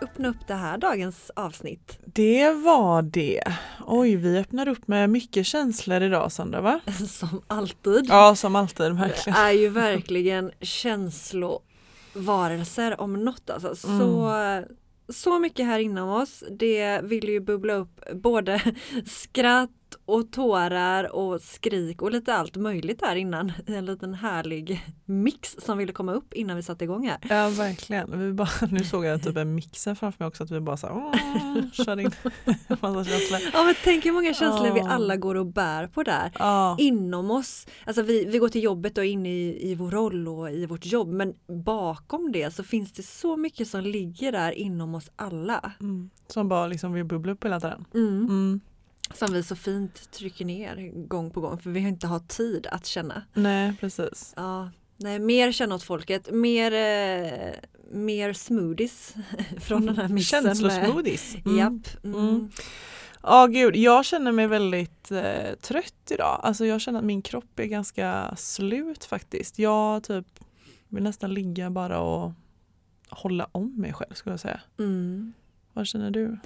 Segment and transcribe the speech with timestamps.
[0.00, 1.98] öppna upp det här dagens avsnitt.
[2.04, 3.42] Det var det.
[3.86, 6.80] Oj, vi öppnar upp med mycket känslor idag Sandra va?
[7.08, 8.06] Som alltid.
[8.08, 9.34] Ja, som alltid verkligen.
[9.34, 13.76] Det är ju verkligen känslovarelser om något alltså.
[13.76, 14.64] Så, mm.
[15.08, 16.44] så mycket här inom oss.
[16.50, 18.60] Det vill ju bubbla upp både
[19.06, 19.70] skratt
[20.04, 23.52] och tårar och skrik och lite allt möjligt här innan.
[23.66, 27.18] En liten härlig mix som ville komma upp innan vi satte igång här.
[27.28, 28.26] Ja verkligen.
[28.26, 30.86] Vi bara, nu såg jag typ en mixer framför mig också att vi bara så
[30.86, 32.10] här, kör in
[32.80, 33.40] massa känslor.
[33.52, 34.74] Ja men tänk hur många känslor oh.
[34.74, 36.74] vi alla går och bär på där oh.
[36.78, 37.66] inom oss.
[37.84, 40.86] Alltså vi, vi går till jobbet och in i, i vår roll och i vårt
[40.86, 45.72] jobb men bakom det så finns det så mycket som ligger där inom oss alla.
[45.80, 46.10] Mm.
[46.26, 47.84] Som bara liksom vill bubbla upp hela tiden.
[47.94, 48.26] Mm.
[48.26, 48.60] Mm.
[49.14, 52.66] Som vi så fint trycker ner gång på gång för vi har inte har tid
[52.66, 53.22] att känna.
[53.34, 54.32] Nej precis.
[54.36, 57.52] Ja, nej, mer känna åt folket, mer, eh,
[57.90, 59.14] mer smoothies
[59.60, 60.42] från den här mixen.
[60.42, 61.34] Känslosmoothies.
[61.34, 61.58] Mm.
[61.58, 62.04] Japp.
[62.04, 62.18] Mm.
[62.20, 62.50] Mm.
[63.22, 66.40] Ja gud, jag känner mig väldigt eh, trött idag.
[66.42, 69.58] Alltså jag känner att min kropp är ganska slut faktiskt.
[69.58, 70.26] Jag typ
[70.88, 72.32] vill nästan ligga bara och
[73.08, 74.60] hålla om mig själv skulle jag säga.
[74.78, 75.32] Mm.
[75.72, 76.38] Vad känner du?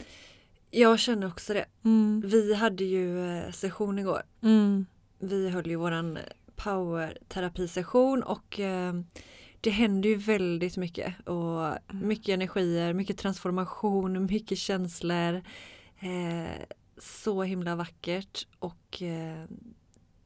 [0.75, 1.65] Jag känner också det.
[1.85, 2.23] Mm.
[2.25, 4.23] Vi hade ju eh, session igår.
[4.43, 4.87] Mm.
[5.19, 6.19] Vi höll ju våran
[6.57, 8.95] powerterapisession och eh,
[9.61, 12.09] det händer ju väldigt mycket och mm.
[12.09, 15.43] mycket energier, mycket transformation, mycket känslor.
[15.99, 16.63] Eh,
[16.99, 19.45] så himla vackert och eh,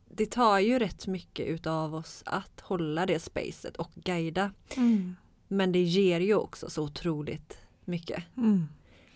[0.09, 4.53] det tar ju rätt mycket utav oss att hålla det spacet och guida.
[4.77, 5.17] Mm.
[5.49, 8.25] Men det ger ju också så otroligt mycket.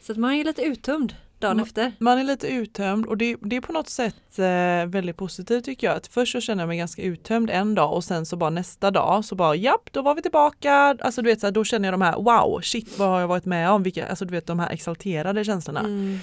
[0.01, 1.93] Så att man är lite uttömd dagen man, efter.
[1.99, 5.87] Man är lite uttömd och det, det är på något sätt eh, väldigt positivt tycker
[5.87, 5.97] jag.
[5.97, 8.91] Att först så känner jag mig ganska uttömd en dag och sen så bara nästa
[8.91, 10.97] dag så bara japp, då var vi tillbaka.
[11.01, 13.29] Alltså du vet så här, då känner jag de här wow, shit vad har jag
[13.29, 13.83] varit med om?
[13.83, 15.81] Vilka, alltså du vet de här exalterade känslorna.
[15.81, 16.19] Mm,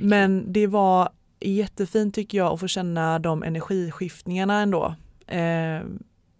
[0.00, 1.08] Men det var
[1.40, 4.94] jättefint tycker jag att få känna de energiskiftningarna ändå
[5.26, 5.80] eh,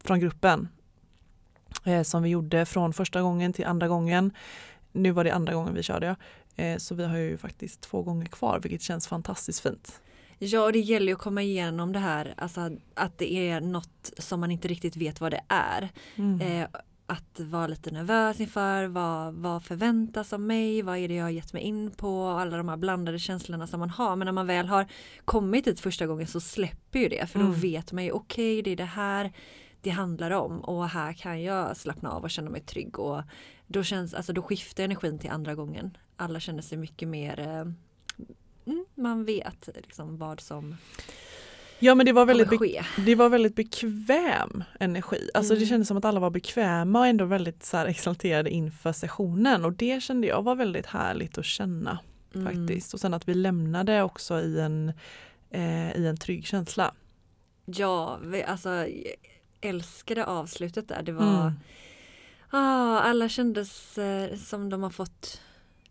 [0.05, 0.69] från gruppen.
[1.85, 4.33] Eh, som vi gjorde från första gången till andra gången.
[4.93, 6.07] Nu var det andra gången vi körde.
[6.07, 6.15] Ja.
[6.57, 10.01] Eh, så vi har ju faktiskt två gånger kvar vilket känns fantastiskt fint.
[10.39, 14.41] Ja, det gäller ju att komma igenom det här, alltså att det är något som
[14.41, 15.89] man inte riktigt vet vad det är.
[16.17, 16.41] Mm.
[16.41, 16.69] Eh,
[17.07, 21.31] att vara lite nervös inför, vad, vad förväntas av mig, vad är det jag har
[21.31, 24.17] gett mig in på, alla de här blandade känslorna som man har.
[24.17, 24.87] Men när man väl har
[25.25, 27.61] kommit dit första gången så släpper ju det, för då mm.
[27.61, 29.33] vet man ju okej, okay, det är det här
[29.81, 33.23] det handlar om och här kan jag slappna av och känna mig trygg och
[33.67, 35.97] då, känns, alltså då skiftar energin till andra gången.
[36.17, 37.61] Alla känner sig mycket mer eh,
[38.67, 40.77] mm, man vet liksom vad som
[41.79, 45.31] Ja men det var väldigt, det var väldigt bekväm energi.
[45.35, 45.61] Alltså mm.
[45.61, 49.65] det kändes som att alla var bekväma och ändå väldigt så här exalterade inför sessionen
[49.65, 51.99] och det kände jag var väldigt härligt att känna.
[52.35, 52.47] Mm.
[52.47, 52.95] faktiskt.
[52.95, 54.93] Och sen att vi lämnade också i en,
[55.51, 56.95] eh, i en trygg känsla.
[57.65, 58.87] Ja, vi, alltså
[59.61, 61.03] älskade avslutet där.
[61.03, 61.53] Det var mm.
[62.51, 65.41] ah, alla kändes eh, som de har fått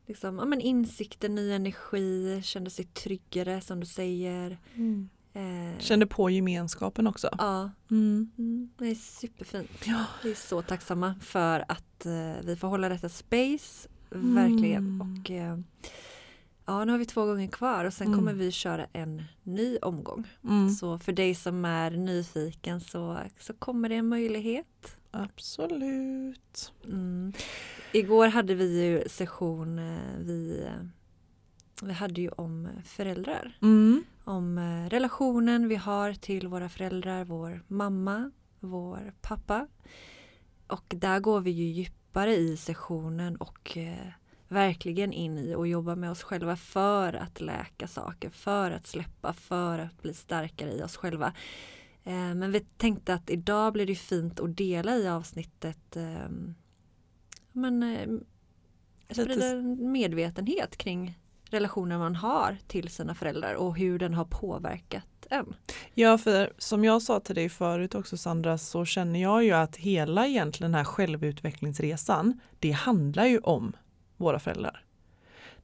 [0.07, 4.57] liksom, ja, men insikter, ny energi, kände sig tryggare som du säger.
[4.75, 5.09] Mm.
[5.33, 7.29] Eh, Kände på gemenskapen också.
[7.37, 8.31] Ja, mm.
[8.37, 9.71] Mm, det är superfint.
[9.85, 10.05] Ja.
[10.23, 15.01] Vi är så tacksamma för att eh, vi får hålla detta space, verkligen.
[15.01, 15.01] Mm.
[15.01, 15.57] Och eh,
[16.65, 18.19] Ja, nu har vi två gånger kvar och sen mm.
[18.19, 20.27] kommer vi köra en ny omgång.
[20.43, 20.69] Mm.
[20.69, 24.97] Så för dig som är nyfiken så, så kommer det en möjlighet.
[25.11, 26.73] Absolut.
[26.85, 27.33] Mm.
[27.91, 30.85] Igår hade vi ju session, eh, vi, eh,
[31.81, 33.57] vi hade ju om föräldrar.
[33.61, 34.03] Mm.
[34.23, 39.67] Om eh, relationen vi har till våra föräldrar, vår mamma, vår pappa.
[40.67, 43.77] Och där går vi ju djupare i sessionen och
[44.53, 49.33] verkligen in i och jobba med oss själva för att läka saker, för att släppa,
[49.33, 51.33] för att bli starkare i oss själva.
[52.03, 56.29] Eh, men vi tänkte att idag blir det fint att dela i avsnittet eh,
[57.51, 58.09] men, eh,
[59.11, 61.19] sprida medvetenhet kring
[61.49, 65.55] relationen man har till sina föräldrar och hur den har påverkat en.
[65.93, 69.75] Ja, för som jag sa till dig förut också Sandra, så känner jag ju att
[69.75, 73.73] hela egentligen den här självutvecklingsresan, det handlar ju om
[74.17, 74.83] våra föräldrar.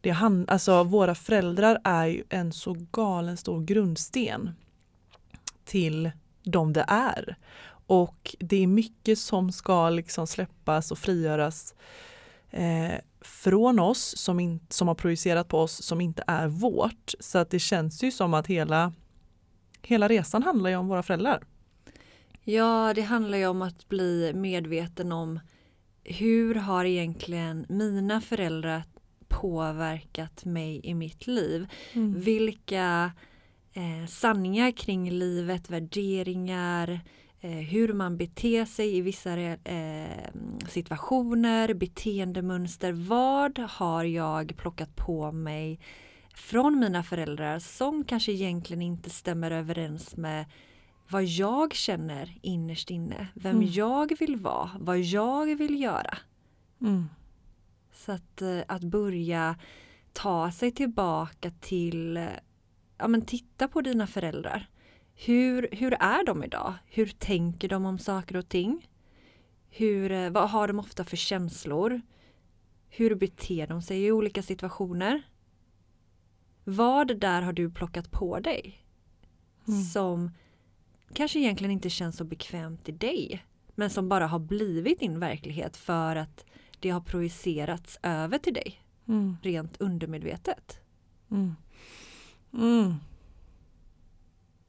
[0.02, 4.50] Det hand, alltså, våra föräldrar är ju en så galen stor grundsten
[5.66, 6.12] till
[6.44, 7.38] de det är.
[7.88, 11.76] Och det är mycket som ska liksom släppas och frigöras
[12.50, 17.14] eh, från oss som, in, som har projicerat på oss som inte är vårt.
[17.20, 18.94] Så att det känns ju som att hela,
[19.82, 21.44] hela resan handlar ju om våra föräldrar.
[22.44, 25.40] Ja, det handlar ju om att bli medveten om
[26.10, 28.84] hur har egentligen mina föräldrar
[29.28, 31.68] påverkat mig i mitt liv?
[31.94, 32.22] Mm.
[32.22, 33.12] Vilka
[33.74, 37.00] eh, sanningar kring livet, värderingar,
[37.42, 40.30] eh, hur man beter sig i vissa eh,
[40.70, 42.92] situationer, beteendemönster.
[42.92, 45.80] Vad har jag plockat på mig
[46.34, 50.46] från mina föräldrar som kanske egentligen inte stämmer överens med
[51.10, 53.70] vad jag känner innerst inne, vem mm.
[53.72, 56.18] jag vill vara, vad jag vill göra.
[56.82, 57.10] Mm.
[57.92, 59.56] Så att, eh, att börja
[60.14, 62.28] ta sig tillbaka till,
[62.98, 64.70] ja men titta på dina föräldrar.
[65.16, 66.74] Hur, hur är de idag?
[66.86, 68.90] Hur tänker de om saker och ting?
[69.70, 72.02] Hur, eh, vad har de ofta för känslor?
[72.90, 75.22] Hur beter de sig i olika situationer?
[76.64, 78.86] Vad där har du plockat på dig?
[79.68, 79.82] Mm.
[79.82, 80.32] Som
[81.14, 83.46] kanske egentligen inte känns så bekvämt i dig.
[83.76, 86.46] Men som bara har blivit din verklighet för att
[86.80, 88.82] det har projicerats över till dig.
[89.08, 89.38] Mm.
[89.42, 90.80] Rent undermedvetet.
[91.32, 91.56] Mm.
[92.54, 92.96] Mm.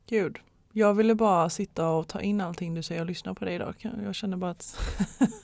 [0.06, 0.38] Gud,
[0.72, 3.74] jag ville bara sitta och ta in allting du säger och lyssna på dig idag.
[4.04, 4.80] Jag känner bara att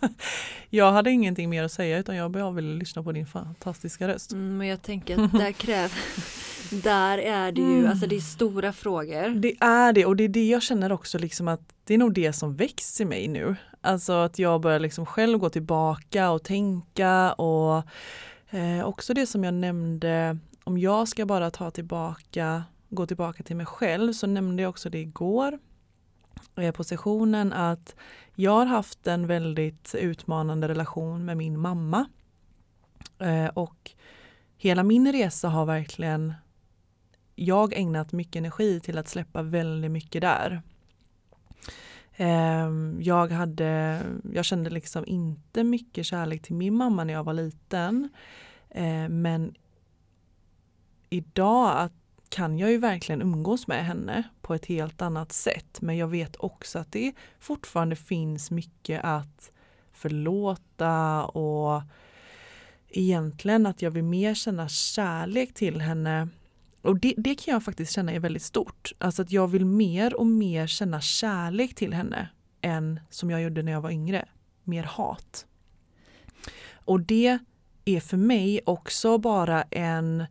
[0.71, 4.33] jag hade ingenting mer att säga utan jag bara ville lyssna på din fantastiska röst.
[4.33, 5.93] Mm, men jag tänker att där krävs
[6.71, 7.91] Där är det ju, mm.
[7.91, 9.29] alltså det är stora frågor.
[9.29, 12.15] Det är det och det är det jag känner också liksom att det är nog
[12.15, 13.57] det som växer i mig nu.
[13.81, 17.83] Alltså att jag börjar liksom själv gå tillbaka och tänka och
[18.51, 23.57] eh, också det som jag nämnde om jag ska bara ta tillbaka gå tillbaka till
[23.57, 25.59] mig själv så nämnde jag också det igår
[26.57, 27.95] eh, på sessionen att
[28.35, 32.07] jag har haft en väldigt utmanande relation med min mamma.
[33.19, 33.91] Eh, och
[34.57, 36.35] hela min resa har verkligen
[37.35, 40.63] jag ägnat mycket energi till att släppa väldigt mycket där.
[42.17, 47.35] Eh, jag, hade, jag kände liksom inte mycket kärlek till min mamma när jag var
[47.35, 48.09] liten.
[48.71, 49.55] Eh, men
[51.11, 51.91] idag
[52.29, 55.79] kan jag ju verkligen umgås med henne på ett helt annat sätt.
[55.81, 59.53] Men jag vet också att det fortfarande finns mycket att
[59.93, 61.83] förlåta och
[62.89, 66.29] egentligen att jag vill mer känna kärlek till henne
[66.87, 68.93] och det, det, kan jag faktiskt känna är väldigt stort.
[68.99, 72.29] Alltså att jag vill mer och mer känna kärlek till henne
[72.61, 74.29] än som jag gjorde när jag var yngre.
[74.65, 75.47] Mer hat.
[76.73, 77.39] Och det
[77.85, 80.25] är för mig också bara en,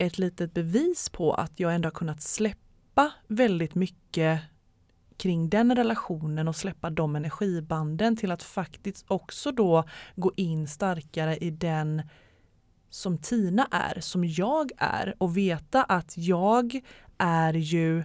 [0.00, 4.40] ett litet bevis på att jag ändå har kunnat släppa väldigt mycket
[5.16, 9.84] kring den relationen och släppa de energibanden till att faktiskt också då
[10.16, 12.02] gå in starkare i den
[12.90, 16.80] som Tina är, som jag är och veta att jag
[17.18, 18.04] är ju,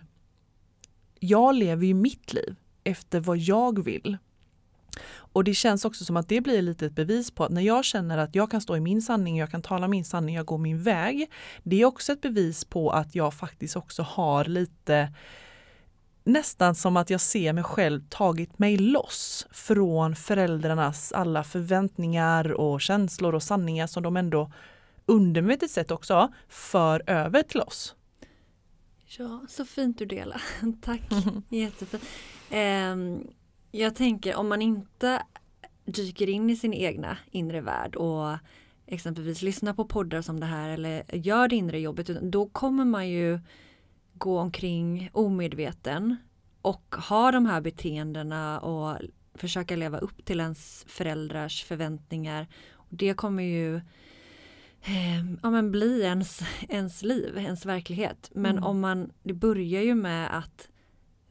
[1.19, 4.17] jag lever ju mitt liv efter vad jag vill.
[5.03, 7.85] Och det känns också som att det blir lite ett bevis på att när jag
[7.85, 10.57] känner att jag kan stå i min sanning, jag kan tala min sanning, jag går
[10.57, 11.31] min väg.
[11.63, 15.13] Det är också ett bevis på att jag faktiskt också har lite
[16.23, 22.81] nästan som att jag ser mig själv tagit mig loss från föräldrarnas alla förväntningar och
[22.81, 24.51] känslor och sanningar som de ändå
[25.05, 27.95] undermedvetet sätt också för över till oss.
[29.17, 30.41] Ja, så fint du delar.
[30.81, 31.01] Tack,
[31.49, 32.03] jättefint.
[32.51, 33.27] Um,
[33.75, 35.21] jag tänker om man inte
[35.85, 38.37] dyker in i sin egna inre värld och
[38.85, 43.09] exempelvis lyssnar på poddar som det här eller gör det inre jobbet, då kommer man
[43.09, 43.39] ju
[44.13, 46.15] gå omkring omedveten
[46.61, 48.97] och ha de här beteendena och
[49.33, 52.47] försöka leva upp till ens föräldrars förväntningar.
[52.89, 53.75] Det kommer ju
[54.81, 58.31] eh, ja, men bli ens, ens liv, ens verklighet.
[58.33, 58.63] Men mm.
[58.63, 60.69] om man, det börjar ju med att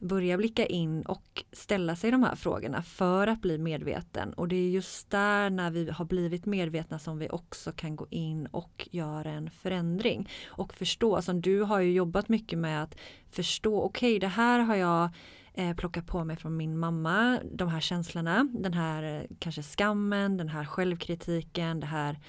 [0.05, 4.33] börja blicka in och ställa sig de här frågorna för att bli medveten.
[4.33, 8.07] Och det är just där när vi har blivit medvetna som vi också kan gå
[8.09, 10.29] in och göra en förändring.
[10.47, 12.95] Och förstå, som du har ju jobbat mycket med att
[13.31, 15.09] förstå, okej okay, det här har jag
[15.53, 20.37] eh, plockat på mig från min mamma, de här känslorna, den här eh, kanske skammen,
[20.37, 22.19] den här självkritiken, det här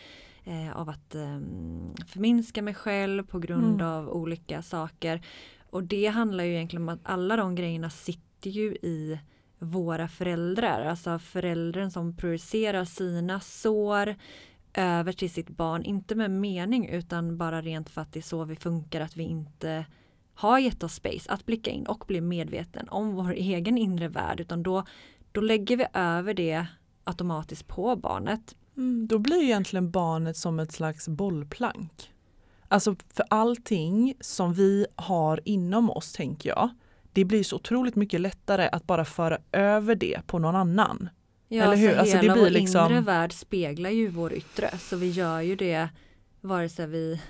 [0.45, 1.40] eh, av att eh,
[2.06, 3.87] förminska mig själv på grund mm.
[3.87, 5.21] av olika saker.
[5.76, 9.18] Och det handlar ju egentligen om att alla de grejerna sitter ju i
[9.59, 14.14] våra föräldrar, alltså föräldern som projicerar sina sår
[14.75, 18.45] över till sitt barn, inte med mening utan bara rent för att det är så
[18.45, 19.87] vi funkar, att vi inte
[20.35, 24.40] har gett oss space att blicka in och bli medveten om vår egen inre värld,
[24.40, 24.85] utan då,
[25.33, 26.66] då lägger vi över det
[27.04, 28.56] automatiskt på barnet.
[28.76, 32.12] Mm, då blir egentligen barnet som ett slags bollplank.
[32.68, 36.70] Alltså för allting som vi har inom oss tänker jag,
[37.12, 41.08] det blir så otroligt mycket lättare att bara föra över det på någon annan.
[41.49, 41.92] Ja, Eller hur?
[41.92, 42.90] Så alltså hela det blir vår liksom...
[42.90, 45.88] inre värld speglar ju vår yttre, så vi gör ju det
[46.40, 47.20] vare sig vi,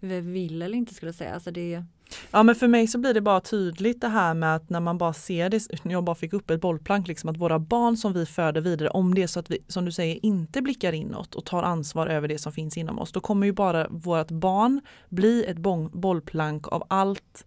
[0.00, 1.34] vi vill eller inte skulle jag säga.
[1.34, 1.84] Alltså det,
[2.30, 4.98] Ja men för mig så blir det bara tydligt det här med att när man
[4.98, 8.26] bara ser det, jag bara fick upp ett bollplank, liksom att våra barn som vi
[8.26, 11.44] föder vidare, om det är så att vi, som du säger, inte blickar inåt och
[11.44, 15.44] tar ansvar över det som finns inom oss, då kommer ju bara vårt barn bli
[15.44, 15.58] ett
[15.92, 17.46] bollplank av allt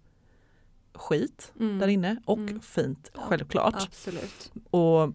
[0.93, 1.79] skit mm.
[1.79, 2.59] där inne och mm.
[2.59, 3.75] fint, självklart.
[3.75, 4.51] Absolut.
[4.69, 5.13] Och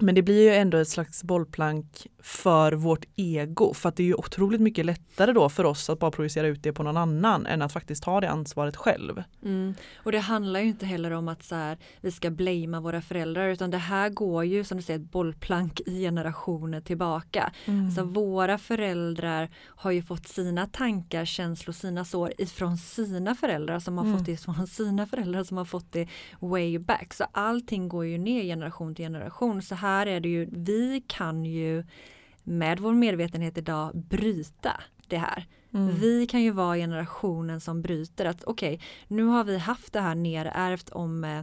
[0.00, 4.06] men det blir ju ändå ett slags bollplank för vårt ego för att det är
[4.06, 7.46] ju otroligt mycket lättare då för oss att bara projicera ut det på någon annan
[7.46, 9.22] än att faktiskt ta det ansvaret själv.
[9.42, 9.74] Mm.
[9.96, 13.48] Och det handlar ju inte heller om att så här, vi ska blamea våra föräldrar
[13.48, 17.52] utan det här går ju som du säger ett bollplank i generationer tillbaka.
[17.64, 17.86] Mm.
[17.86, 23.98] Alltså våra föräldrar har ju fått sina tankar, känslor, sina sår ifrån sina föräldrar som
[23.98, 24.18] har mm.
[24.18, 26.08] fått det från sina föräldrar som har fått det
[26.40, 27.14] way back.
[27.14, 29.62] Så allting går ju ner generation till generation.
[29.62, 31.84] Så här är det ju, vi kan ju
[32.42, 35.46] med vår medvetenhet idag bryta det här.
[35.74, 35.94] Mm.
[35.94, 40.00] Vi kan ju vara generationen som bryter att okej, okay, nu har vi haft det
[40.00, 41.42] här nerärvt om, eh,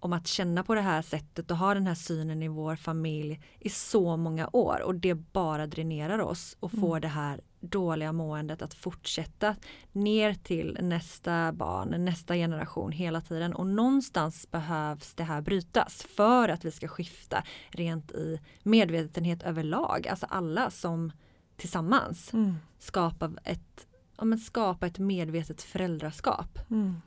[0.00, 3.40] om att känna på det här sättet och ha den här synen i vår familj
[3.60, 7.00] i så många år och det bara dränerar oss och får mm.
[7.00, 9.56] det här dåliga måendet att fortsätta
[9.92, 16.48] ner till nästa barn, nästa generation hela tiden och någonstans behövs det här brytas för
[16.48, 21.12] att vi ska skifta rent i medvetenhet överlag, alltså alla som
[21.56, 22.54] tillsammans mm.
[22.78, 23.86] skapa, ett,
[24.18, 26.58] ja, men skapa ett medvetet föräldraskap.
[26.70, 27.00] Mm.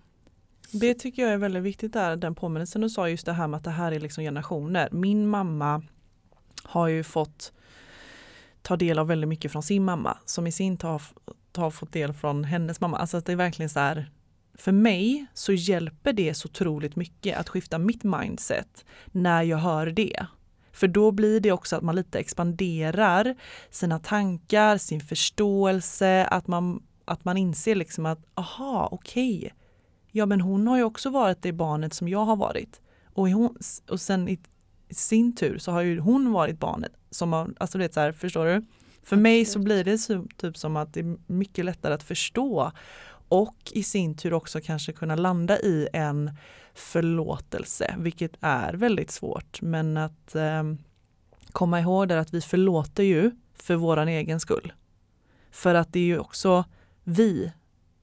[0.72, 3.58] Det tycker jag är väldigt viktigt där, den påminnelsen du sa just det här med
[3.58, 4.90] att det här är liksom generationer.
[4.92, 5.84] Min mamma
[6.64, 7.54] har ju fått
[8.62, 11.02] tar del av väldigt mycket från sin mamma som i sin tur har,
[11.56, 12.98] har fått del från hennes mamma.
[12.98, 14.12] Alltså att det är verkligen så här
[14.60, 19.88] för mig så hjälper det så otroligt mycket att skifta mitt mindset när jag hör
[19.88, 20.26] det.
[20.72, 23.36] För då blir det också att man lite expanderar
[23.70, 29.50] sina tankar, sin förståelse, att man, att man inser liksom att aha, okej, okay.
[30.12, 32.82] ja men hon har ju också varit det barnet som jag har varit.
[33.14, 33.58] Och, hon,
[33.90, 34.40] och sen i,
[34.90, 38.00] i sin tur så har ju hon varit barnet som har, alltså du vet så
[38.00, 38.66] här, förstår du?
[39.04, 42.72] För mig så blir det så, typ som att det är mycket lättare att förstå
[43.30, 46.32] och i sin tur också kanske kunna landa i en
[46.74, 49.62] förlåtelse, vilket är väldigt svårt.
[49.62, 50.64] Men att eh,
[51.52, 54.74] komma ihåg där att vi förlåter ju för våran egen skull.
[55.52, 56.66] För att det är ju också
[57.04, 57.52] vi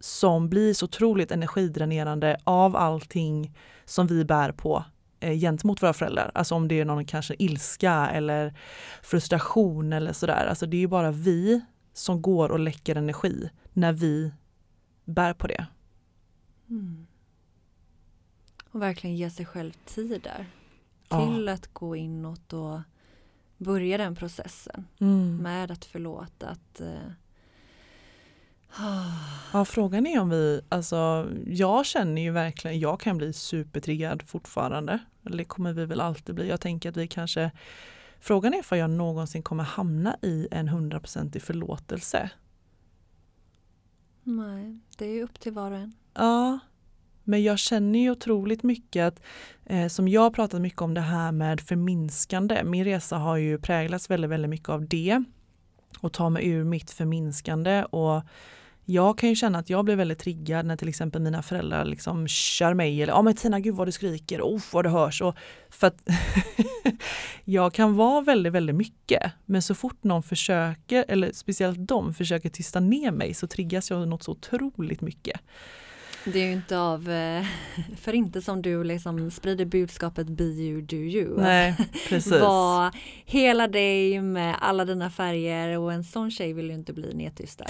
[0.00, 4.84] som blir så otroligt energidränerande av allting som vi bär på
[5.20, 6.30] gentemot våra föräldrar.
[6.35, 8.54] Alltså om det är någon kanske ilska eller
[9.02, 10.46] frustration eller sådär.
[10.46, 11.61] Alltså det är bara vi
[11.92, 14.32] som går och läcker energi när vi
[15.04, 15.66] bär på det.
[16.68, 17.06] Mm.
[18.70, 20.46] Och verkligen ge sig själv tid där.
[21.08, 21.52] Till ja.
[21.52, 22.80] att gå inåt och
[23.56, 25.37] börja den processen mm.
[25.37, 26.49] med att förlåta.
[26.49, 27.11] Att, eh,
[29.52, 34.99] Ja, frågan är om vi, alltså jag känner ju verkligen, jag kan bli supertriggad fortfarande.
[35.26, 36.49] Eller det kommer vi väl alltid bli.
[36.49, 37.50] Jag tänker att vi kanske,
[38.21, 42.30] frågan är om jag någonsin kommer hamna i en hundraprocentig förlåtelse.
[44.23, 45.95] Nej, det är ju upp till var och en.
[46.14, 46.59] Ja,
[47.25, 49.23] men jag känner ju otroligt mycket att,
[49.64, 52.64] eh, som jag pratat mycket om det här med förminskande.
[52.64, 55.25] Min resa har ju präglats väldigt, väldigt mycket av det
[56.00, 58.23] och ta mig ur mitt förminskande och
[58.88, 62.28] jag kan ju känna att jag blir väldigt triggad när till exempel mina föräldrar liksom
[62.28, 65.22] kör mig eller ja men Tina gud vad du skriker, oh vad det hörs.
[65.22, 65.34] Och
[65.70, 66.08] för att
[67.44, 72.48] jag kan vara väldigt, väldigt mycket men så fort någon försöker, eller speciellt de försöker
[72.48, 75.40] tysta ner mig så triggas jag något så otroligt mycket.
[76.24, 77.44] Det är ju inte av eh,
[77.96, 81.40] för inte som du liksom sprider budskapet be you do you.
[81.40, 81.76] Nej,
[82.08, 82.32] precis.
[82.32, 87.14] Var hela dig med alla dina färger och en sån tjej vill ju inte bli
[87.14, 87.66] nedtystad.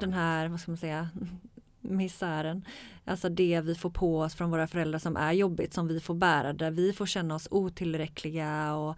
[0.00, 1.08] Den här, vad ska man säga,
[1.80, 2.64] misären,
[3.04, 6.14] alltså det vi får på oss från våra föräldrar som är jobbigt, som vi får
[6.14, 8.96] bära, där vi får känna oss otillräckliga och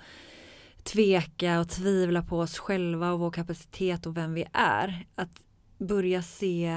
[0.83, 5.07] tveka och tvivla på oss själva och vår kapacitet och vem vi är.
[5.15, 5.43] Att
[5.79, 6.73] börja se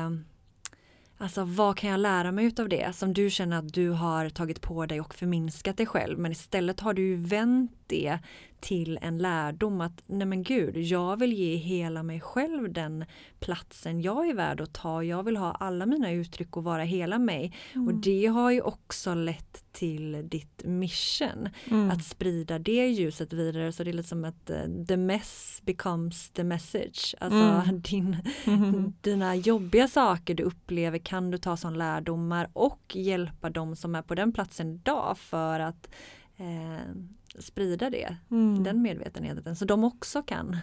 [1.24, 4.62] Alltså vad kan jag lära mig utav det som du känner att du har tagit
[4.62, 8.20] på dig och förminskat dig själv men istället har du ju vänt det
[8.63, 13.05] till en lärdom att nej men gud jag vill ge hela mig själv den
[13.39, 15.03] platsen jag är värd att ta.
[15.03, 17.53] Jag vill ha alla mina uttryck och vara hela mig
[17.88, 21.91] och det har ju också lett till ditt mission Mm.
[21.91, 26.29] att sprida det ljuset vidare så det är lite som att eh, the mess becomes
[26.29, 27.15] the message.
[27.20, 27.82] Alltså Mm.
[27.89, 28.93] din, Mhm.
[29.01, 34.01] dina jobbiga saker du upplever kan du ta som lärdomar och hjälpa dem som är
[34.01, 35.89] på den platsen idag för att
[36.38, 36.93] eh,
[37.40, 38.63] sprida det, Mm.
[38.63, 40.58] den medvetenheten så de också kan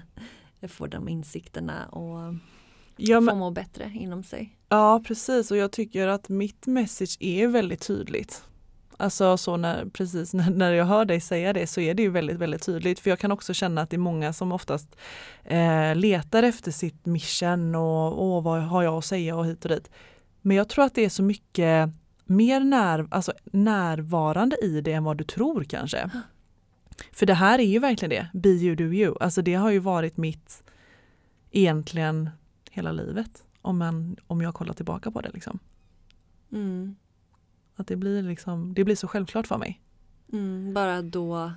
[0.69, 2.35] få de insikterna och
[2.97, 4.57] Ja, få men, må bättre inom sig.
[4.69, 8.43] ja precis och jag tycker att mitt message är väldigt tydligt.
[8.97, 12.11] Alltså så när, precis när, när jag hör dig säga det så är det ju
[12.11, 13.01] väldigt, väldigt tydligt.
[13.01, 14.97] För jag kan också känna att det är många som oftast
[15.45, 19.71] eh, letar efter sitt mission och åh, vad har jag att säga och hit och
[19.71, 19.91] dit.
[20.41, 21.89] Men jag tror att det är så mycket
[22.25, 26.11] mer när, alltså, närvarande i det än vad du tror kanske.
[27.13, 29.17] För det här är ju verkligen det, be you do you.
[29.21, 30.63] Alltså det har ju varit mitt
[31.51, 32.31] egentligen
[32.71, 33.45] hela livet.
[33.63, 35.31] Om, man, om jag kollar tillbaka på det.
[35.35, 35.59] Liksom.
[36.53, 36.97] Mm.
[37.77, 39.81] Att det blir, liksom, det blir så självklart för mig.
[40.33, 41.53] Mm, bara då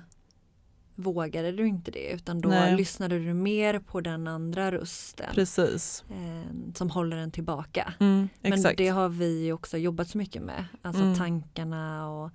[0.94, 2.76] vågade du inte det utan då Nej.
[2.76, 6.04] lyssnade du mer på den andra rösten Precis.
[6.10, 7.94] eh, som håller en tillbaka.
[8.00, 10.64] Mm, Men det har vi också jobbat så mycket med.
[10.82, 11.14] Alltså Mm.
[11.16, 12.30] tankarna och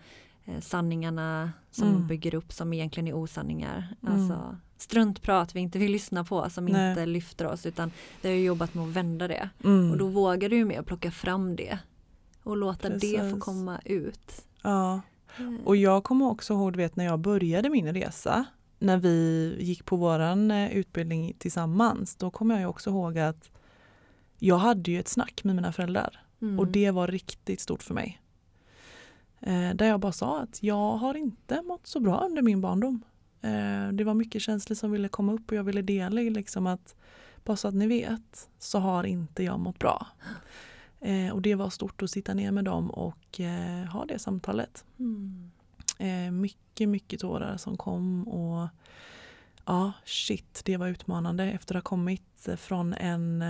[0.62, 2.08] sanningarna som Mm.
[2.08, 3.96] bygger upp som egentligen är osanningar.
[4.04, 4.14] Mm.
[4.22, 6.90] Alltså struntprat vi inte vill lyssna på som Nej.
[6.90, 9.50] inte lyfter oss utan vi har jobbat med att vända det.
[9.64, 9.92] mm.
[9.92, 11.80] Och då vågar du ju med att plocka fram det
[12.44, 13.44] och låta det få Precis.
[13.44, 14.46] komma ut.
[14.62, 15.02] ja.
[15.40, 18.46] Eh, Och jag kommer också ihåg, vet när jag började min resa,
[18.80, 23.50] när vi gick på våran eh, utbildning tillsammans, då kommer jag också ihåg att
[24.40, 26.60] jag hade ju ett snack med mina föräldrar mm.
[26.60, 28.22] och det var riktigt stort för mig.
[29.41, 33.04] Eh, där jag bara sa att jag har inte mått så bra under min barndom.
[33.41, 36.95] Eh, det var mycket känslor som ville komma upp och jag ville dela liksom att
[37.43, 40.08] bara så att ni vet så har inte jag mått bra.
[41.02, 43.39] Eh, och det var stort att sitta ner med dem och
[43.91, 44.86] ha det samtalet.
[44.99, 45.52] Mm.
[46.41, 48.67] Mycket, mycket tårar som kom och
[49.65, 53.43] ja, shit, det var utmanande efter att ha kommit från en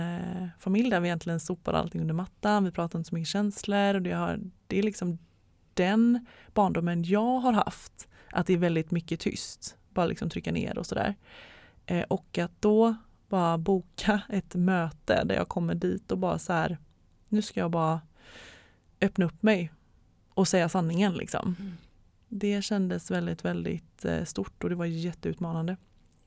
[0.58, 2.64] familj där vi egentligen sopar allting under mattan.
[2.64, 5.18] Vi pratar inte så mycket känslor och det, har, det är liksom
[5.74, 8.08] den barndomen jag har haft.
[8.30, 11.14] Att det är väldigt mycket tyst, bara liksom trycka ner och sådär.
[11.86, 12.94] Eh, och att då
[13.28, 16.78] bara boka ett möte där jag kommer dit och bara så här,
[17.28, 18.00] nu ska jag bara
[19.00, 19.72] öppna upp mig
[20.34, 21.56] och säga sanningen liksom.
[21.60, 21.72] Mm.
[22.28, 25.76] Det kändes väldigt, väldigt eh, stort och det var jätteutmanande.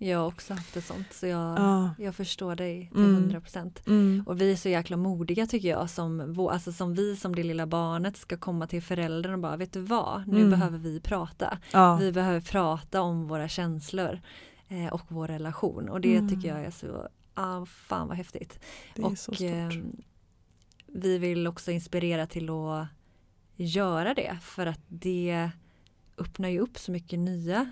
[0.09, 1.89] Jag har också haft det sånt så jag, Ja.
[1.97, 3.15] jag förstår dig till Mm.
[3.15, 3.87] 100 procent.
[3.87, 4.23] Mm.
[4.27, 7.67] Och vi är så jäkla modiga tycker jag som, alltså som vi som det lilla
[7.67, 10.49] barnet ska komma till föräldern och bara vet du vad, nu Mm.
[10.49, 11.57] behöver vi prata.
[11.71, 11.95] Ja.
[11.95, 14.21] Vi behöver prata om våra känslor
[14.67, 16.29] eh, och vår relation och det Mm.
[16.29, 18.59] tycker jag är så, ah, fan vad häftigt.
[18.95, 19.47] det är och så stort.
[19.49, 20.01] ehm,
[20.87, 22.87] vi vill också inspirera till att
[23.55, 25.49] göra det för att det
[26.17, 27.71] öppnar ju upp så mycket nya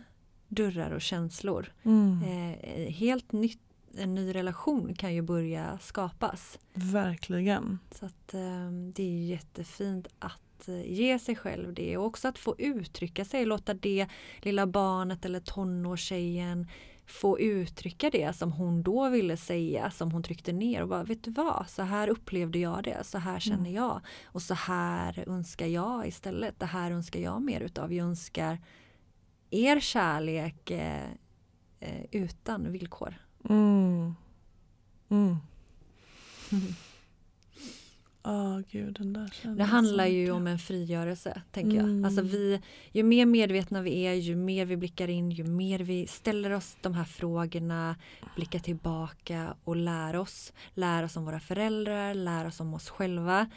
[0.51, 1.73] dörrar och känslor.
[1.83, 2.21] Mm.
[2.23, 3.59] Eh, helt nytt,
[3.97, 6.59] en ny relation kan ju börja skapas.
[6.73, 7.79] Verkligen.
[7.91, 12.37] Så att eh, det är jättefint att eh, ge sig själv det och också att
[12.37, 14.07] få uttrycka sig, låta det
[14.41, 16.67] lilla barnet eller tonårstjejen
[17.05, 21.23] få uttrycka det som hon då ville säga, som hon tryckte ner och bara vet
[21.23, 23.73] du vad, så här upplevde jag det, så här känner Mm.
[23.73, 28.57] jag och så här önskar jag istället, det här önskar jag mer utav, jag önskar
[29.51, 31.09] er kärlek eh,
[31.79, 33.15] eh, utan villkor.
[33.49, 34.15] Mm.
[35.09, 35.35] Mm.
[38.23, 41.97] Oh, gud, den där det handlar ju om en frigörelse, tänker mm.
[41.97, 42.05] jag.
[42.05, 42.61] Alltså vi,
[42.91, 46.77] ju mer medvetna vi är, ju mer vi blickar in, ju mer vi ställer oss
[46.81, 47.95] de här frågorna,
[48.35, 50.53] blickar tillbaka och lär oss.
[50.73, 53.49] Lär oss om våra föräldrar, lär oss om oss själva.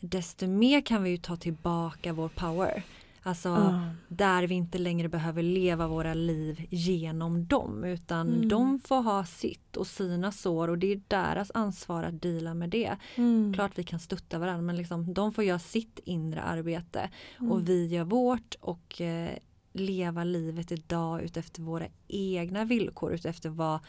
[0.00, 2.82] Desto mer kan vi ju ta tillbaka vår power.
[3.22, 3.90] Alltså mm.
[4.08, 8.48] där vi inte längre behöver leva våra liv genom dem utan mm.
[8.48, 12.70] de får ha sitt och sina sår och det är deras ansvar att dela med
[12.70, 12.96] det.
[13.14, 13.54] Mm.
[13.54, 17.64] Klart vi kan stötta varandra men liksom, de får göra sitt inre arbete och mm.
[17.64, 19.38] vi gör vårt och eh,
[19.72, 23.80] leva livet idag utefter våra egna villkor utefter vad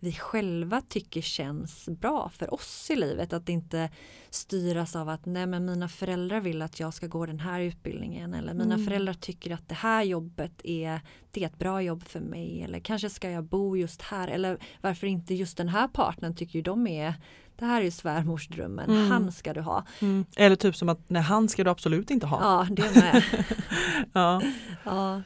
[0.00, 3.32] vi själva tycker känns bra för oss i livet.
[3.32, 3.90] Att inte
[4.30, 8.34] styras av att nej men mina föräldrar vill att jag ska gå den här utbildningen
[8.34, 8.86] eller mina mm.
[8.86, 12.80] föräldrar tycker att det här jobbet är, det är ett bra jobb för mig eller
[12.80, 16.62] kanske ska jag bo just här eller varför inte just den här partnern tycker ju
[16.62, 17.14] de är
[17.56, 19.10] det här är ju svärmorsdrömmen, mm.
[19.10, 19.84] han ska du ha.
[20.00, 20.24] Mm.
[20.36, 22.40] Eller typ som att nej han ska du absolut inte ha.
[22.40, 23.22] Ja, det med.
[24.12, 24.42] ja.
[24.84, 25.22] ja.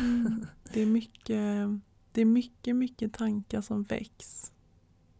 [0.00, 0.46] Mm.
[0.72, 1.66] Det är mycket
[2.12, 4.52] det är mycket, mycket tankar som väcks.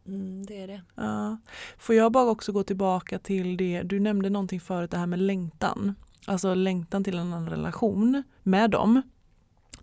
[0.07, 0.83] Mm, det är det.
[0.95, 1.39] Ja.
[1.79, 5.19] Får jag bara också gå tillbaka till det, du nämnde någonting förut, det här med
[5.19, 5.95] längtan.
[6.27, 9.03] Alltså längtan till en annan relation med dem,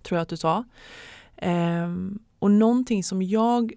[0.02, 0.64] tror jag att du sa.
[1.36, 3.74] Ehm, och någonting som jag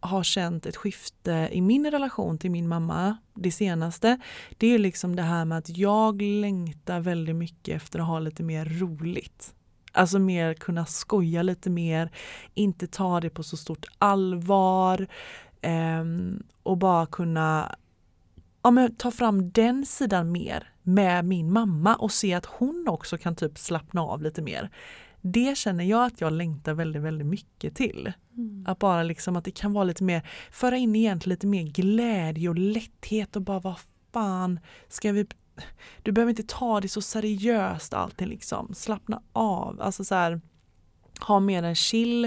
[0.00, 4.20] har känt ett skifte i min relation till min mamma, det senaste,
[4.58, 8.42] det är liksom det här med att jag längtar väldigt mycket efter att ha lite
[8.42, 9.54] mer roligt.
[9.92, 12.10] Alltså mer kunna skoja lite mer,
[12.54, 15.06] inte ta det på så stort allvar
[15.60, 16.04] eh,
[16.62, 17.76] och bara kunna
[18.62, 23.18] ja, men ta fram den sidan mer med min mamma och se att hon också
[23.18, 24.70] kan typ slappna av lite mer.
[25.20, 28.12] Det känner jag att jag längtar väldigt, väldigt mycket till.
[28.36, 28.64] Mm.
[28.68, 32.48] Att bara liksom att det kan vara lite mer, föra in egentligen lite mer glädje
[32.48, 33.76] och lätthet och bara vad
[34.12, 35.26] fan ska vi
[36.02, 38.74] du behöver inte ta det så seriöst allting liksom.
[38.74, 40.40] Slappna av, alltså så här,
[41.20, 42.24] ha mer en chill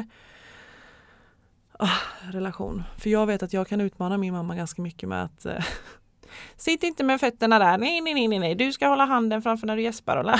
[1.81, 2.83] uh, relation.
[2.97, 5.65] För jag vet att jag kan utmana min mamma ganska mycket med att uh,
[6.57, 9.75] Sitt inte med fötterna där, nej nej nej nej, du ska hålla handen framför när
[9.75, 10.39] du gäspar.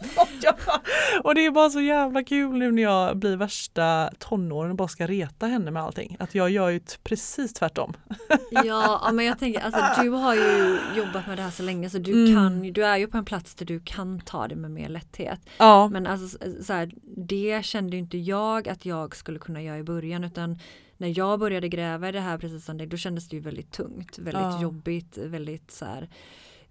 [1.24, 4.88] och det är bara så jävla kul nu när jag blir värsta tonåren och bara
[4.88, 6.16] ska reta henne med allting.
[6.20, 7.94] Att jag gör ju precis tvärtom.
[8.50, 11.98] ja, men jag tänker alltså du har ju jobbat med det här så länge så
[11.98, 12.34] du mm.
[12.34, 15.40] kan du är ju på en plats där du kan ta det med mer lätthet.
[15.58, 15.88] Ja.
[15.88, 20.24] Men alltså så här, det kände inte jag att jag skulle kunna göra i början
[20.24, 20.58] utan
[20.96, 23.72] när jag började gräva i det här precis som det, då kändes det ju väldigt
[23.72, 24.62] tungt, väldigt ja.
[24.62, 26.08] jobbigt, väldigt så här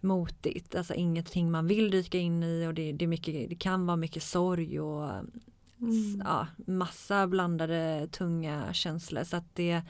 [0.02, 3.86] motigt, alltså ingenting man vill dyka in i och det, det, är mycket, det kan
[3.86, 5.10] vara mycket sorg och
[5.82, 6.22] mm.
[6.26, 9.82] ja, massa blandade tunga känslor så att det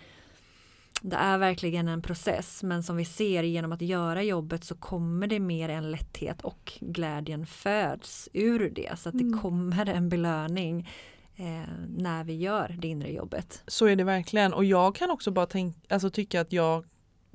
[1.02, 5.28] det är verkligen en process men som vi ser genom att göra jobbet så kommer
[5.28, 9.40] det mer en lätthet och glädjen föds ur det så att det mm.
[9.40, 10.90] kommer en belöning
[11.36, 13.64] eh, när vi gör det inre jobbet.
[13.68, 16.86] Så är det verkligen och jag kan också bara tänka, alltså tycka att jag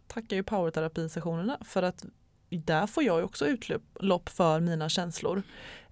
[0.06, 2.04] tackar ju powerterapisessionerna för att
[2.56, 5.42] där får jag också utlopp för mina känslor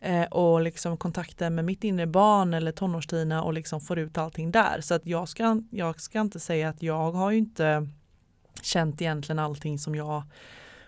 [0.01, 4.51] eh, och liksom kontakten med mitt inre barn eller tonårstina och liksom får ut allting
[4.51, 4.81] där.
[4.81, 7.88] Så att jag ska, jag ska inte säga att jag har ju inte
[8.62, 10.22] känt egentligen allting som jag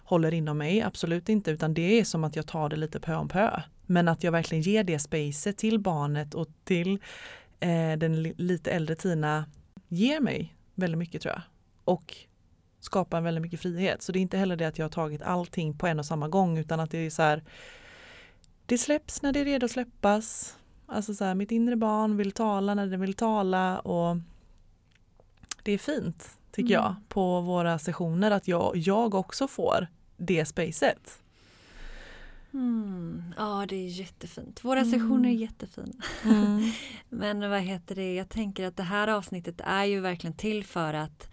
[0.05, 3.15] håller inom mig, absolut inte, utan det är som att jag tar det lite pö
[3.15, 3.61] om pö.
[3.87, 6.93] Men att jag verkligen ger det spacet till barnet och till
[7.61, 9.47] eh, den lite äldre Tina
[9.89, 11.43] ger mig väldigt mycket tror jag.
[11.85, 12.17] Och
[12.85, 14.03] skapar väldigt mycket frihet.
[14.03, 16.29] Så det är inte heller det att jag har tagit allting på en och samma
[16.29, 17.43] gång utan att det är så här
[18.67, 20.57] det släpps när det är redo att släppas.
[20.87, 24.17] Alltså så här, mitt inre barn vill tala när det vill tala och
[25.63, 26.85] det är fint tycker mm.
[26.85, 31.21] jag på våra sessioner att jag, jag också får det spacet.
[32.53, 33.35] Mm.
[33.37, 34.65] Ja det är jättefint.
[34.65, 34.93] Våra mm.
[34.93, 36.05] sessioner är jättefina.
[36.25, 36.73] Mm.
[37.09, 40.95] Men vad heter det, jag tänker att det här avsnittet är ju verkligen till för
[40.95, 41.29] att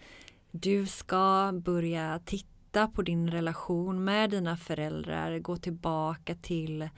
[0.52, 6.88] du ska börja titta på din relation med dina föräldrar, gå tillbaka till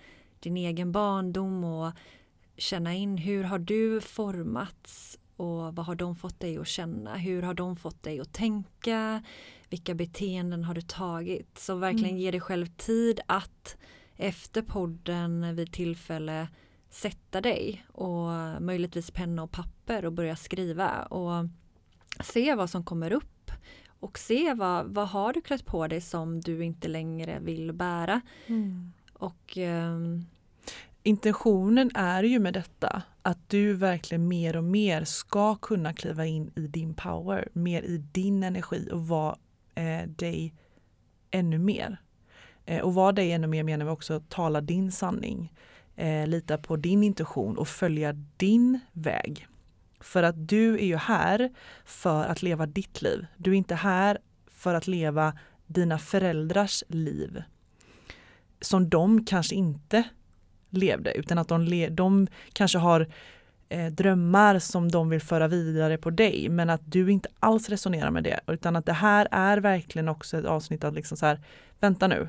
[0.40, 1.93] din egen barndom och
[2.57, 7.17] känna in hur har du formats och vad har de fått dig att känna?
[7.17, 9.23] Hur har de fått dig att tänka?
[9.69, 11.59] Vilka beteenden har du tagit?
[11.59, 12.21] Så verkligen mm.
[12.21, 13.77] ge dig själv tid att
[14.17, 16.49] efter podden vid tillfälle
[16.90, 21.49] sätta dig och möjligtvis penna och papper och börja skriva och
[22.25, 23.34] se vad som kommer upp
[24.05, 28.21] och se vad, vad har du klätt på dig som du inte längre vill bära.
[28.47, 28.93] Mm.
[29.12, 30.27] Och um,
[31.07, 36.53] Intentionen är ju med detta att du verkligen mer och mer ska kunna kliva in
[36.57, 39.37] i din power, mer i din energi och vara
[39.75, 40.55] eh, dig
[41.31, 42.01] ännu mer.
[42.64, 45.53] Eh, och vara dig ännu mer menar vi också tala din sanning,
[45.97, 49.47] eh, lita på din intuition och följa din väg.
[50.05, 51.51] För att du är ju här
[51.85, 53.27] för att leva ditt liv.
[53.37, 54.19] Du är inte här
[54.51, 57.43] för att leva dina föräldrars liv.
[58.61, 60.05] Som de kanske inte
[60.71, 63.09] levde utan att de, le de kanske har
[63.69, 68.11] eh, drömmar som de vill föra vidare på dig men att du inte alls resonerar
[68.11, 71.40] med det utan att det här är verkligen också ett avsnitt att liksom så här,
[71.81, 72.29] vänta nu.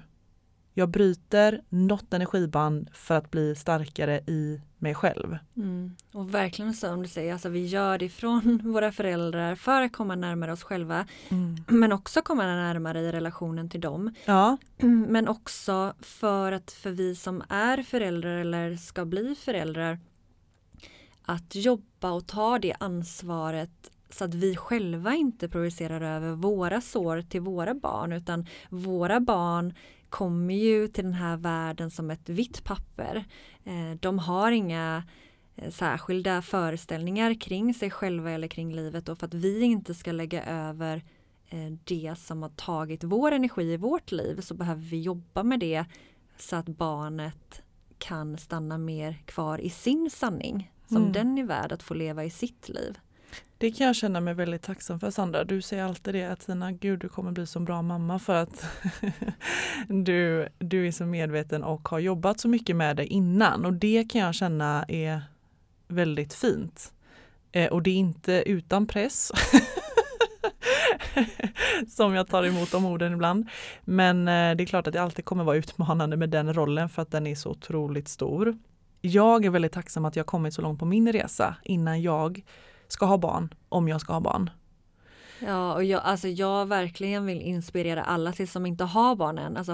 [0.78, 5.38] Jag bryter något energiband för att bli starkare i mig själv.
[5.58, 5.96] Mm.
[6.12, 9.94] Och verkligen så som du säger, alltså vi gör det från våra föräldrar för att
[9.94, 11.06] komma närmare oss själva.
[11.30, 11.56] Mm.
[11.68, 14.14] Men också komma närmare i relationen till dem.
[14.26, 14.58] Ja.
[15.08, 20.00] Men också för att för vi som är föräldrar eller ska bli föräldrar
[21.26, 27.22] att jobba och ta det ansvaret så att vi själva inte projicerar över våra sår
[27.22, 29.74] till våra barn utan våra barn
[30.16, 33.26] kommer ju till den här världen som ett vitt papper.
[33.64, 35.04] Eh, de har inga
[35.56, 40.12] eh, särskilda föreställningar kring sig själva eller kring livet och för att vi inte ska
[40.12, 41.04] lägga över
[41.50, 45.60] eh, det som har tagit vår energi i vårt liv så behöver vi jobba med
[45.60, 45.86] det
[46.38, 47.62] så att barnet
[47.98, 51.12] kan stanna mer kvar i sin sanning som mm.
[51.12, 53.00] den är värd att få leva i sitt liv.
[53.58, 55.44] Det kan jag känna mig väldigt tacksam för Sandra.
[55.44, 58.66] Du säger alltid det att Tina, gud du kommer bli så bra mamma för att
[59.88, 64.12] du, du är så medveten och har jobbat så mycket med det innan och det
[64.12, 65.22] kan jag känna är
[65.88, 66.94] väldigt fint.
[67.52, 69.32] Eh, och det är inte utan press.
[71.88, 73.50] som jag tar emot de orden ibland.
[73.82, 77.02] Men eh, det är klart att det alltid kommer vara utmanande med den rollen för
[77.02, 78.58] att den är så otroligt stor.
[79.02, 82.44] Jag är väldigt tacksam att jag kommit så långt på min resa innan jag
[82.96, 84.50] ska ha barn, om jag ska ha barn.
[85.40, 89.58] Ja, och jag, alltså jag verkligen vill inspirera alla till som inte har barn än.
[89.58, 89.74] Alltså,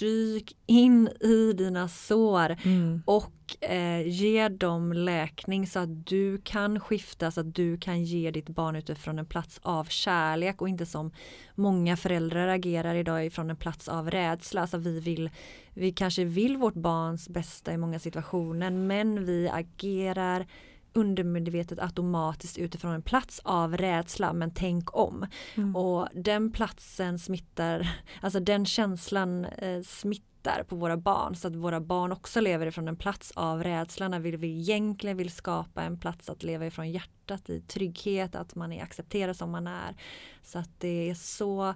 [0.00, 3.02] dyk in i dina sår mm.
[3.06, 8.30] och eh, ge dem läkning så att du kan skifta så att du kan ge
[8.30, 11.12] ditt barn utifrån en plats av kärlek och inte som
[11.54, 14.60] många föräldrar agerar idag ifrån en plats av rädsla.
[14.60, 15.30] Alltså vi, vill,
[15.74, 20.46] vi kanske vill vårt barns bästa i många situationer men vi agerar
[20.92, 25.26] undermedvetet automatiskt utifrån en plats av rädsla men tänk om.
[25.54, 25.76] Mm.
[25.76, 27.88] Och den platsen smittar,
[28.20, 32.88] alltså den känslan eh, smittar på våra barn så att våra barn också lever ifrån
[32.88, 36.90] en plats av rädsla när vi, vi egentligen vill skapa en plats att leva ifrån
[36.90, 39.96] hjärtat i trygghet, att man är accepterad som man är.
[40.42, 41.74] Så att det är så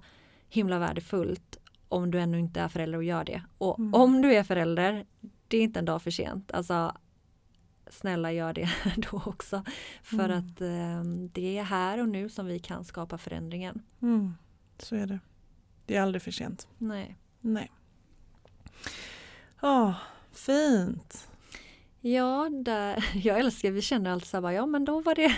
[0.48, 3.42] himla värdefullt om du ännu inte är förälder och gör det.
[3.58, 3.94] Och mm.
[3.94, 5.06] om du är förälder,
[5.48, 6.52] det är inte en dag för sent.
[6.52, 6.92] Alltså
[7.94, 9.64] snälla gör det då också.
[10.02, 10.38] För mm.
[10.38, 11.02] att eh,
[11.32, 13.82] det är här och nu som vi kan skapa förändringen.
[14.02, 14.34] Mm.
[14.78, 15.18] Så är det.
[15.86, 16.68] Det är aldrig för sent.
[16.78, 17.16] Nej.
[17.40, 17.70] Nej.
[19.62, 19.94] Oh,
[20.32, 21.28] fint.
[22.00, 25.36] Ja, där, jag älskar, vi känner alltså så här, ja men då var det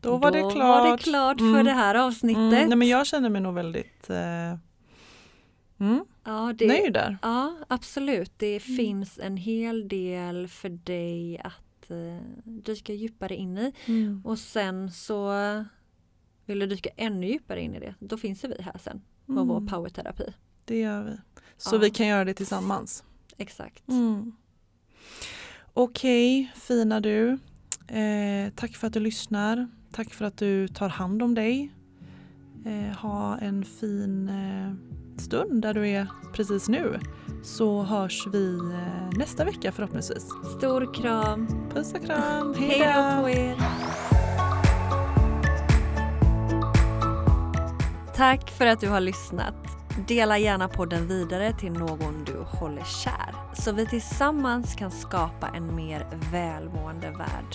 [0.00, 1.64] Då var då det klart, var det klart för mm.
[1.64, 2.52] det här avsnittet.
[2.52, 2.68] Mm.
[2.68, 4.58] Nej men jag känner mig nog väldigt eh,
[5.80, 6.04] mm.
[6.24, 7.18] ja, det, nöjd där.
[7.22, 8.76] Ja absolut, det mm.
[8.76, 13.72] finns en hel del för dig att eh, dyka djupare in i.
[13.86, 14.22] Mm.
[14.24, 15.34] Och sen så
[16.46, 19.48] vill du dyka ännu djupare in i det, då finns vi här sen på mm.
[19.48, 20.34] vår powerterapi.
[20.64, 21.16] Det gör vi.
[21.56, 21.78] Så ja.
[21.78, 23.04] vi kan göra det tillsammans.
[23.36, 23.88] Exakt.
[23.88, 24.32] Mm.
[25.72, 27.38] Okej, okay, fina du.
[27.88, 29.68] Eh, tack för att du lyssnar.
[29.92, 31.72] Tack för att du tar hand om dig.
[32.66, 34.72] Eh, ha en fin eh,
[35.20, 37.00] stund där du är precis nu
[37.42, 40.28] så hörs vi eh, nästa vecka förhoppningsvis.
[40.58, 41.68] Stor kram!
[41.74, 42.54] Puss och kram!
[42.58, 43.56] Hej då på er!
[48.16, 49.54] Tack för att du har lyssnat.
[50.08, 55.76] Dela gärna podden vidare till någon du håller kär så vi tillsammans kan skapa en
[55.76, 57.54] mer välmående värld.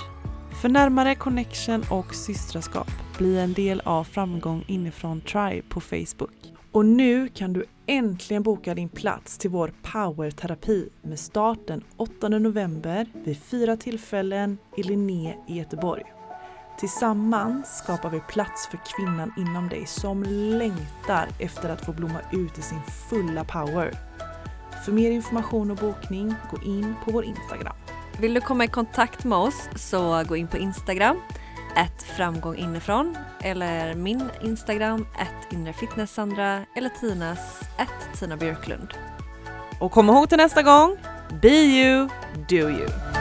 [0.61, 6.58] För närmare connection och systraskap, bli en del av Framgång inifrån Tribe på Facebook.
[6.71, 12.29] Och nu kan du äntligen boka din plats till vår powerterapi med start den 8
[12.29, 16.03] november vid fyra tillfällen i Linné i Göteborg.
[16.79, 20.23] Tillsammans skapar vi plats för kvinnan inom dig som
[20.57, 23.93] längtar efter att få blomma ut i sin fulla power.
[24.85, 27.75] För mer information och bokning, gå in på vår Instagram.
[28.19, 31.17] Vill du komma i kontakt med oss så gå in på Instagram
[31.79, 38.93] ett framgång inifrån eller min Instagram ett inrefitnesssandra eller Tinas ett Tina Björklund.
[39.79, 40.97] Och kom ihåg till nästa gång,
[41.41, 42.09] be you,
[42.49, 43.18] do you.